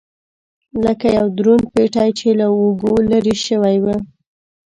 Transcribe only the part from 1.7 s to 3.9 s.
پېټی یې له اوږو لرې شوی و.